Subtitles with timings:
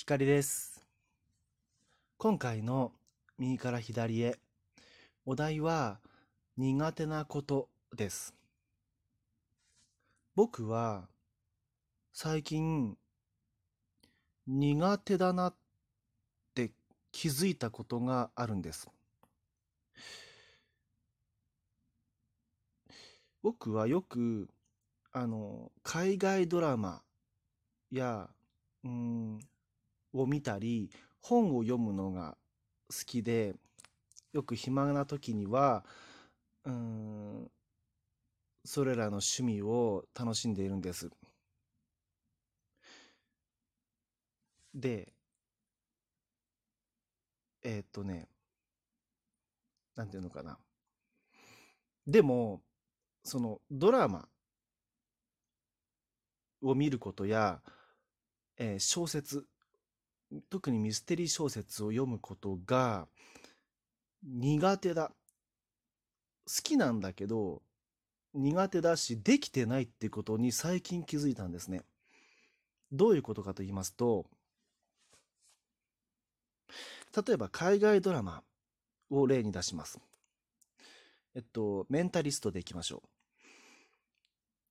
[0.00, 0.80] 光です。
[2.18, 2.92] 今回の
[3.36, 4.38] 右から左へ、
[5.26, 5.98] お題は
[6.56, 8.32] 苦手なことです。
[10.36, 11.08] 僕は
[12.12, 12.96] 最近
[14.46, 15.54] 苦手だなっ
[16.54, 16.70] て
[17.10, 18.88] 気づいたことがあるんです。
[23.42, 24.48] 僕はよく
[25.10, 27.02] あの海外ドラマ
[27.90, 28.30] や
[28.84, 29.40] うん
[30.20, 30.90] を見たり
[31.20, 32.36] 本を読むのが
[32.90, 33.54] 好きで
[34.32, 35.84] よく暇な時には
[36.64, 37.50] うん
[38.64, 41.08] それらの趣味を楽しんでいるんです。
[44.74, 45.12] で
[47.62, 48.28] えーっとね
[49.96, 50.58] なんていうのかな
[52.06, 52.62] でも
[53.24, 54.28] そのドラマ
[56.62, 57.60] を見ることや、
[58.56, 59.46] えー小説
[60.50, 63.08] 特にミステリー小説を読むことが
[64.22, 65.12] 苦手だ。
[66.46, 67.62] 好きなんだけど
[68.32, 71.82] 苦手だしできてないってことに最近気づいたんですね。
[72.90, 74.26] どういうことかと言いますと
[77.14, 78.42] 例えば海外ドラマ
[79.10, 79.98] を例に出します。
[81.34, 83.08] えっとメンタリストでいきましょう。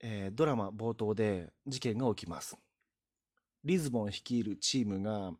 [0.00, 2.56] えードラマ冒頭で事件が起きます。
[3.64, 5.32] リズボン率いるチームが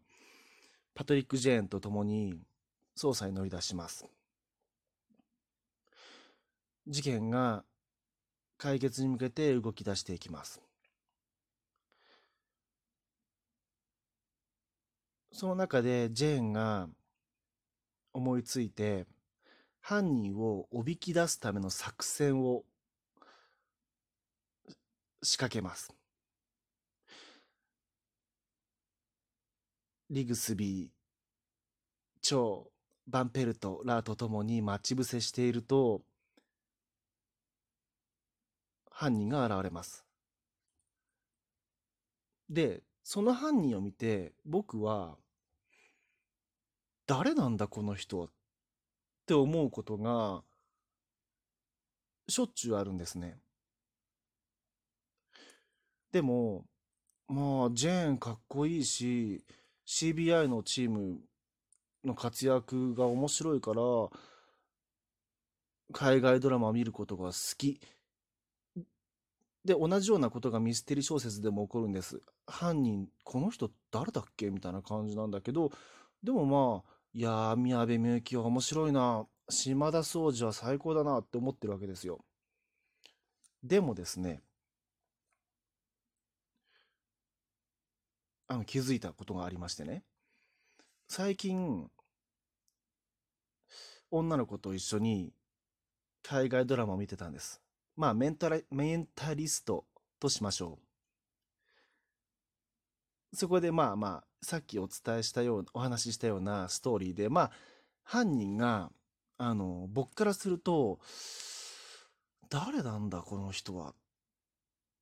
[0.94, 2.34] パトリック・ジェーンと共に
[2.96, 4.06] 捜査に乗り出します。
[6.86, 7.64] 事件が
[8.56, 10.60] 解決に向けて動き出していきます。
[15.32, 16.88] その中でジェーンが
[18.12, 19.06] 思いついて
[19.80, 22.64] 犯人をおびき出すための作戦を
[25.22, 25.97] 仕掛けます。
[30.10, 30.88] リグスビー、
[32.22, 32.70] チョウ、
[33.06, 36.00] バンペルトらとともに待ち伏せしていると、
[38.90, 40.06] 犯人が現れます。
[42.48, 45.18] で、その犯人を見て、僕は、
[47.06, 48.30] 誰なんだこの人っ
[49.26, 50.42] て思うことが、
[52.28, 53.38] しょっちゅうあるんですね。
[56.12, 56.64] でも、
[57.28, 59.44] まあ、ジェーンかっこいいし、
[59.88, 61.18] CBI のチーム
[62.04, 63.82] の活躍が面白いから、
[65.94, 67.80] 海外ドラマを見ることが好き。
[69.64, 72.20] で、同じようなことがミステリー小説でも起こるんです。
[72.46, 75.72] 犯人、この人誰だっけみたいな感じなんだけど、
[76.22, 79.26] でもまあ、いやー、宮部みゆきは面白いな。
[79.48, 82.22] 島田総司は最高だなって思ってるわけですよ。
[83.62, 84.42] でもですね、
[88.48, 90.02] あの気づいたことがありましてね。
[91.08, 91.90] 最近
[94.10, 95.32] 女の子と一緒に
[96.22, 97.60] 海外ドラマを見てたんです。
[97.94, 99.84] まあメンタラメンタリスト
[100.18, 100.78] としましょ
[103.32, 103.36] う。
[103.36, 107.50] そこでまあまあさっきお伝えしたようなお話ししたようなストーリーでまあ
[108.02, 108.90] 犯人が
[109.36, 111.00] あの僕からすると
[112.48, 113.94] 誰なんだこの人は。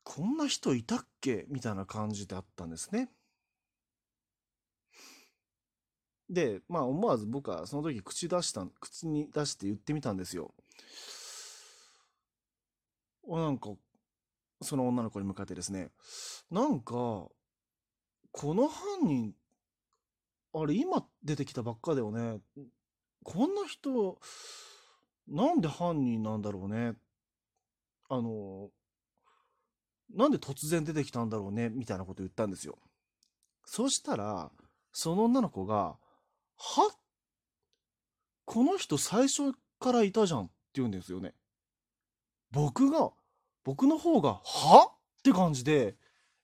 [0.02, 3.10] こんな人いたっけみたいな感じであったんですね。
[6.28, 10.54] で、まあ思わず僕はその時口出した、口に出して言ってみたんですよ。
[13.28, 13.70] なんか、
[14.62, 15.90] その女の子に向かってですね、
[16.50, 19.34] なんか、この犯人、
[20.54, 22.40] あれ今出てきたばっかだよね。
[23.24, 24.18] こんな人、
[25.28, 26.94] なんで犯人なんだろうね。
[28.08, 28.70] あの、
[30.14, 32.78] なんで突然出てきたんだろうね、みたいなこと言ったんですよ。
[33.64, 34.50] そしたら、
[34.92, 35.98] その女の子が、
[36.56, 36.90] は？
[38.44, 41.34] この人最初からいたじゃんって言うんですよね。
[42.50, 43.10] 僕が、
[43.64, 44.92] 僕の方が、は？
[44.92, 45.96] って感じで、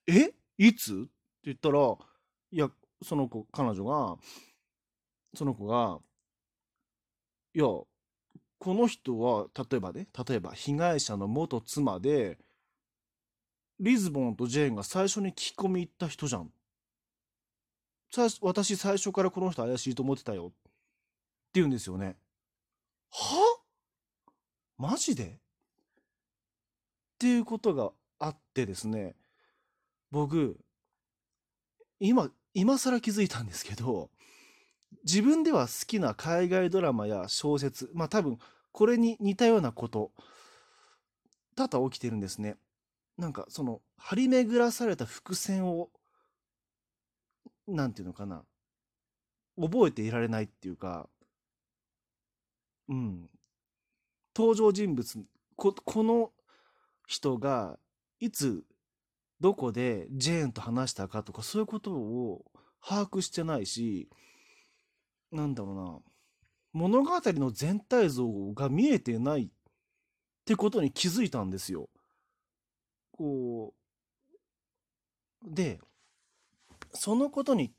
[0.07, 0.33] え？
[0.57, 0.93] いつ？
[0.93, 1.09] って
[1.45, 1.79] 言ったら、
[2.51, 2.69] いや、
[3.01, 4.17] その子、彼女が、
[5.35, 5.99] その子が、
[7.55, 7.87] いや、こ
[8.73, 12.37] の人は、例えばね、例えば被害者の元妻で、
[13.79, 16.51] リズボンとジェーンが最初に聞き込み行った人じゃん。
[18.41, 20.55] 私最初からこの人怪しいと思ってたよって
[21.55, 22.15] 言うんですよね。
[23.11, 23.59] は？
[24.77, 25.23] マジで？
[25.23, 25.29] っ
[27.19, 29.15] ていうことがあってですね
[30.11, 30.57] 僕
[31.99, 34.09] 今今更気づいたんですけど
[35.05, 38.37] 自分では好きな海外ドラマや小説まあ多分
[38.71, 40.11] これに似たようなこと
[41.55, 42.57] 多々起きてるんですね。
[43.17, 45.89] なんかその張り巡らされた伏線を
[47.67, 48.43] なんていうのかな。
[49.59, 51.09] 覚えていられないっていうか、
[52.89, 53.29] うん。
[54.35, 55.25] 登場人物、
[55.55, 56.31] こ、この
[57.07, 57.77] 人が
[58.19, 58.63] いつ、
[59.39, 62.45] どこでジェーンと話したかとか、そういうことを
[62.81, 64.09] 把握してないし、
[65.31, 65.99] なんだろうな。
[66.73, 69.49] 物語の全体像が見えてないっ
[70.45, 71.89] てことに気づいたんですよ。
[73.11, 73.73] こ
[75.45, 75.79] う、で、
[76.93, 77.73] そのことに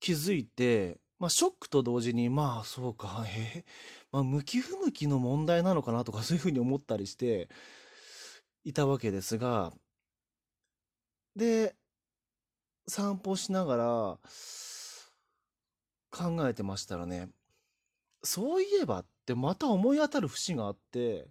[0.00, 3.64] 気づいて、まあ、ショックと同時に、まあ、そうか、え
[4.12, 7.48] まあ、向き不向きの問題なのかなとか、そういうふうに思ったりして
[8.64, 9.72] いたわけですが、
[11.34, 11.74] で、
[12.88, 14.18] 散歩しながら
[16.10, 17.28] 考えてましたらね、
[18.22, 21.28] そういえばってまた思い当たる節があって、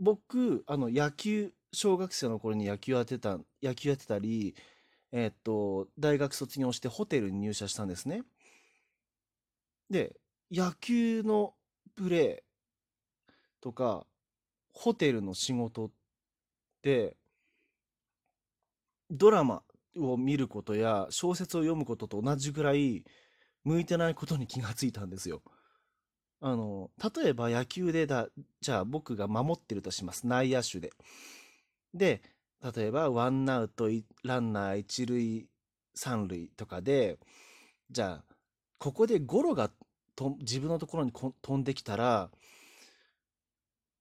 [0.00, 4.54] 僕、あの、野球、小学生の頃に野球やってた、野球やってたり、
[5.12, 8.24] えっと、大学卒業してホテルに入社したんですね。
[9.90, 10.16] で、
[10.50, 11.54] 野球の
[11.94, 14.06] プレーとか、
[14.72, 15.90] ホテルの仕事っ
[16.80, 17.16] て、
[19.10, 19.62] ドラマ
[19.98, 23.04] を見ることや小説を読むことと同じぐらい
[23.64, 25.42] 向いてないことに気がついたんですよ。
[26.40, 28.28] あの、例えば野球でだ、
[28.60, 30.26] じゃあ僕が守ってるとします。
[30.26, 30.90] 内野手で。
[31.94, 32.22] で、
[32.62, 33.88] 例えばワンアウト、
[34.22, 35.48] ランナー一塁、
[35.94, 37.18] 三塁とかで、
[37.90, 38.34] じゃあ、
[38.78, 39.70] ここでゴロが
[40.14, 42.30] と自分のところに飛んできたら、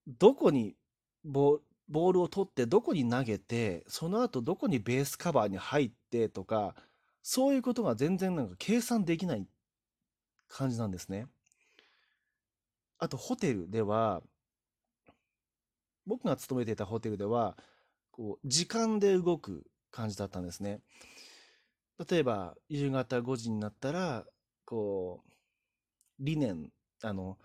[0.07, 0.75] どこに
[1.23, 6.75] ボールを取ってどこに投げて、その後どこにベースカバーに入ってとか、
[7.23, 9.47] そういうことが全然なんか計算できない
[10.47, 11.27] 感じなんですね。
[12.99, 14.21] あとホテルでは、
[16.05, 17.57] 僕が勤めていたホテルでは、
[18.11, 20.81] こう、時間で動く感じだったんですね。
[22.09, 24.25] 例えば、夕方5時になったら、
[24.65, 25.31] こう、
[26.19, 26.71] リネン、
[27.03, 27.37] あの、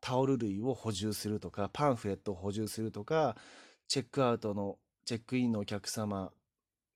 [0.00, 3.36] タオル類を補充するとか、パンフレットを補充するとか、
[3.88, 6.32] チェックアウトの、チェックインのお客様、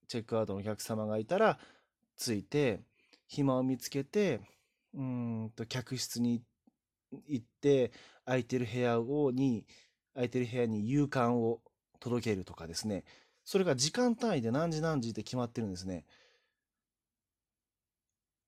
[0.08, 1.58] チェックアウトのお客様がいたら、
[2.16, 2.82] ついて、
[3.26, 4.40] 暇を見つけて、
[4.94, 6.42] うんと、客室に
[7.26, 7.92] 行って、
[8.24, 9.66] 空いてる部屋を、に、
[10.14, 11.60] 空いてる部屋に夕刊を
[12.00, 13.04] 届けるとかですね。
[13.44, 16.04] それが時間単位で何時何時って決まってるんですね。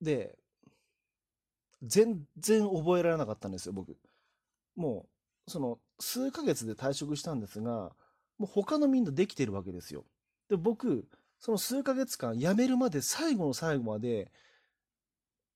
[0.01, 0.37] で、
[1.83, 3.97] 全然覚えられなかったんですよ、僕。
[4.75, 5.07] も
[5.47, 7.95] う、その、数ヶ月で退職したんですが、
[8.37, 10.05] もう他のみんなできてるわけですよ。
[10.49, 11.07] で、僕、
[11.39, 14.31] その数ヶ月間辞めるまで最後の最後まで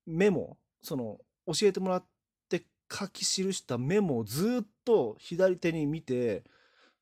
[0.07, 2.05] メモ、その教えてもらっ
[2.49, 6.43] て書き記したメモをずっと左手に見て、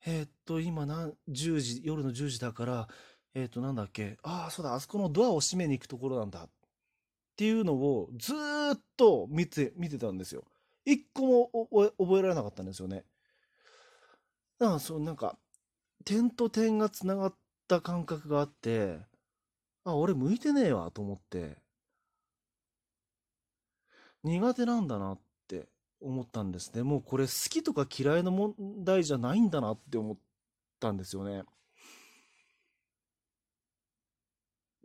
[0.05, 2.87] えー、っと、今何、10時、夜の10時だから、
[3.33, 6.43] えー、っと、なんだっけ、ああ、そうだ、あそこのドアを閉めに行くところなんだ。
[6.43, 6.49] っ
[7.35, 10.43] ていうのをずっと見て、見てたんですよ。
[10.85, 13.05] 一個も覚えられなかったんですよね。
[14.59, 15.37] だから、そう、なんか、
[16.05, 17.35] 点と点がつながっ
[17.67, 18.99] た感覚があって、
[19.85, 21.57] あ、俺向いてねえわと思って、
[24.23, 25.19] 苦手なんだなっ
[26.03, 26.83] 思ったんですね。
[26.83, 28.53] もうこれ好きとか嫌いの問
[28.83, 30.17] 題じゃないんだなって思っ
[30.79, 31.43] たんですよね。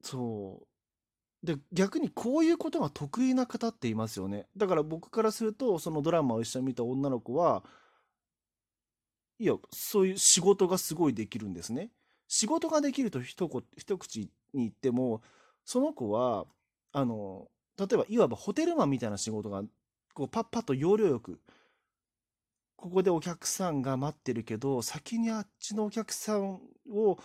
[0.03, 1.47] そう。
[1.47, 4.47] で、逆にこういうことが得意な方っていますよね。
[4.57, 7.65] だから僕からすると、そのドラマを一緒に見た女の子は、
[9.39, 11.91] いや、そういう仕事がすごいできるんですね。
[12.27, 15.23] 仕事ができると一一口に言っても、
[15.65, 16.47] その子は、
[16.93, 17.49] あの、
[17.79, 19.63] 例えばいわばホテルマンみたいな仕事が、
[20.19, 21.39] こうパッパッと要領よく、
[22.75, 26.61] ここでお客さんが待ってるけど、先にあっちのお客さん
[26.91, 27.21] を、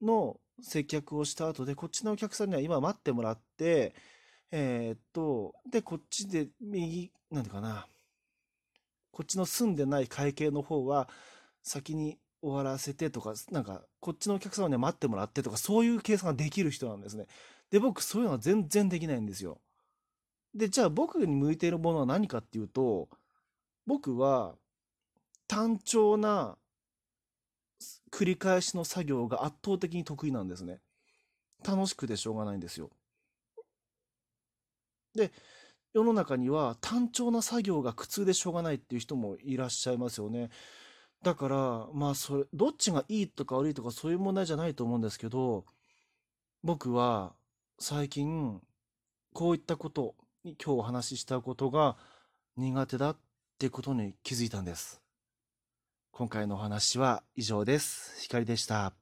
[0.00, 3.94] の接客をした後で、こっちのお客さんには今待ってもらって、
[4.50, 7.86] えー、っと、で、こっちで右、なんていうかな、
[9.12, 11.10] こっちの住んでない会計の方は、
[11.62, 17.26] 先に終わらせてとか、なんか、こっちのお客様には待ってもらってとか、そういう計算ができる人なんですね。
[17.70, 19.60] で、僕、そういうのは全然できないんですよ。
[20.54, 23.08] で、じゃあ僕に向いているものは何かっていうと、
[23.86, 24.54] 僕は
[25.46, 26.56] 単調な
[28.10, 30.80] 繰り返しの作業が圧倒的に得意なんですね。
[31.64, 32.90] 楽しくてしょうがないんですよ。
[35.14, 35.32] で、
[35.92, 40.50] 世の中には単調な作業が苦痛でしょうがないっていう人もいらっしゃいますよね。
[41.22, 45.66] だから、まあ、それ、どっちがいいとか悪いとかそういう問題じゃないと思うんですけど、
[46.62, 47.34] 僕は
[47.78, 48.60] 最近、
[49.32, 51.96] こういったこと、今日お話ししたことが
[52.56, 53.16] 苦手だっ
[53.58, 55.02] てことに気づいたんです。
[56.12, 58.22] 今回のお話は以上です。
[58.22, 58.94] 光でした。